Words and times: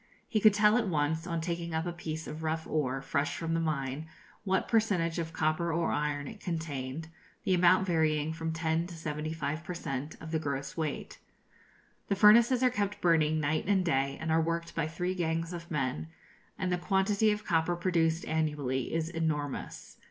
He 0.27 0.39
could 0.39 0.55
tell 0.55 0.77
at 0.79 0.87
once, 0.87 1.27
on 1.27 1.41
taking 1.41 1.75
up 1.75 1.85
a 1.85 1.93
piece 1.93 2.25
of 2.25 2.41
rough 2.41 2.65
ore, 2.65 3.03
fresh 3.03 3.37
from 3.37 3.53
the 3.53 3.59
mine, 3.59 4.07
what 4.43 4.67
percentage 4.67 5.19
of 5.19 5.31
copper 5.31 5.71
or 5.71 5.91
iron 5.91 6.27
it 6.27 6.39
contained, 6.39 7.09
the 7.43 7.53
amount 7.53 7.85
varying 7.85 8.33
from 8.33 8.51
ten 8.51 8.87
to 8.87 8.95
seventy 8.95 9.31
five 9.31 9.63
per 9.63 9.75
cent, 9.75 10.15
of 10.19 10.31
the 10.31 10.39
gross 10.39 10.75
weight. 10.75 11.19
The 12.07 12.15
furnaces 12.15 12.63
are 12.63 12.71
kept 12.71 12.99
burning 12.99 13.39
night 13.39 13.65
and 13.67 13.85
day, 13.85 14.17
and 14.19 14.31
are 14.31 14.41
worked 14.41 14.73
by 14.73 14.87
three 14.87 15.13
gangs 15.13 15.53
of 15.53 15.69
men; 15.69 16.07
and 16.57 16.71
the 16.71 16.79
quantity 16.79 17.29
of 17.29 17.45
copper 17.45 17.75
produced 17.75 18.25
annually 18.25 18.91
is 18.91 19.07
enormous. 19.07 19.97